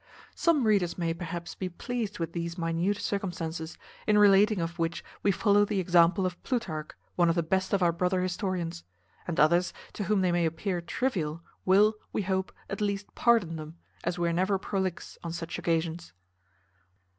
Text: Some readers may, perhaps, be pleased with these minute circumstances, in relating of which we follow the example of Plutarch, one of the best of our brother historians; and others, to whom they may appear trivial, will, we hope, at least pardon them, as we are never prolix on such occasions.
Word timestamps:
Some 0.33 0.63
readers 0.65 0.97
may, 0.97 1.13
perhaps, 1.13 1.53
be 1.53 1.69
pleased 1.69 2.17
with 2.17 2.33
these 2.33 2.57
minute 2.57 2.97
circumstances, 2.97 3.77
in 4.07 4.17
relating 4.17 4.59
of 4.59 4.79
which 4.79 5.03
we 5.21 5.29
follow 5.31 5.63
the 5.63 5.79
example 5.79 6.25
of 6.25 6.41
Plutarch, 6.41 6.89
one 7.15 7.29
of 7.29 7.35
the 7.35 7.43
best 7.43 7.71
of 7.71 7.83
our 7.83 7.91
brother 7.91 8.19
historians; 8.21 8.83
and 9.27 9.39
others, 9.39 9.73
to 9.93 10.05
whom 10.05 10.21
they 10.21 10.31
may 10.31 10.47
appear 10.47 10.81
trivial, 10.81 11.43
will, 11.65 11.93
we 12.11 12.23
hope, 12.23 12.51
at 12.67 12.81
least 12.81 13.13
pardon 13.13 13.57
them, 13.57 13.77
as 14.03 14.17
we 14.17 14.27
are 14.27 14.33
never 14.33 14.57
prolix 14.57 15.19
on 15.23 15.31
such 15.33 15.59
occasions. 15.59 16.13